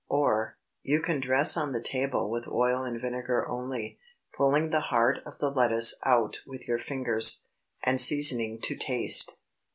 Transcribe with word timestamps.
Or, 0.09 0.57
You 0.81 0.99
can 0.99 1.19
dress 1.19 1.55
on 1.55 1.73
the 1.73 1.79
table 1.79 2.27
with 2.31 2.47
oil 2.47 2.81
and 2.83 2.99
vinegar 2.99 3.47
only, 3.47 3.99
pulling 4.35 4.71
the 4.71 4.81
heart 4.89 5.19
of 5.27 5.37
the 5.37 5.51
lettuce 5.51 5.95
out 6.03 6.41
with 6.47 6.67
your 6.67 6.79
fingers, 6.79 7.45
and 7.83 8.01
seasoning 8.01 8.59
to 8.61 8.75
taste. 8.75 9.37